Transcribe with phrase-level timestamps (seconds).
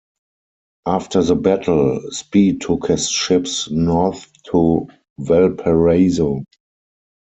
[0.87, 4.87] After the battle, Spee took his ships north to
[5.19, 6.43] Valparaiso.